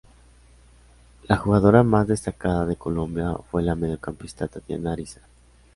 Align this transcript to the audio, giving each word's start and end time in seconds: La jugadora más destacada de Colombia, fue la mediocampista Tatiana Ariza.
La 1.27 1.37
jugadora 1.37 1.83
más 1.83 2.07
destacada 2.07 2.65
de 2.65 2.75
Colombia, 2.75 3.35
fue 3.51 3.61
la 3.61 3.75
mediocampista 3.75 4.47
Tatiana 4.47 4.93
Ariza. 4.93 5.21